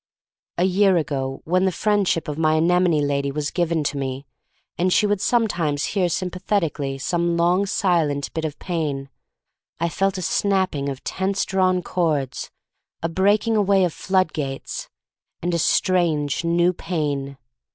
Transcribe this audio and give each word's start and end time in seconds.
A 0.57 0.63
year 0.63 0.97
ago 0.97 1.41
when 1.45 1.65
the 1.65 1.71
friendship 1.71 2.27
of 2.27 2.35
my 2.39 2.55
anemone 2.55 3.01
lady 3.01 3.31
was 3.31 3.51
given 3.51 3.83
me, 3.93 4.25
and 4.75 4.91
she 4.91 5.05
would 5.05 5.21
sometimes 5.21 5.85
hear 5.93 6.07
sympathet 6.07 6.63
ically 6.63 6.99
some 6.99 7.37
long 7.37 7.67
silent 7.67 8.33
bit 8.33 8.43
of 8.43 8.57
pain, 8.57 9.11
I 9.79 9.89
felt 9.89 10.17
a 10.17 10.23
snapping 10.23 10.89
of 10.89 11.03
tense 11.03 11.45
drawn 11.45 11.83
cords, 11.83 12.49
a 13.03 13.09
breaking 13.09 13.55
away 13.55 13.83
of 13.85 13.93
flood 13.93 14.33
gates— 14.33 14.89
and 15.43 15.53
a 15.53 15.59
strange, 15.59 16.43
new 16.43 16.73
pain. 16.73 17.37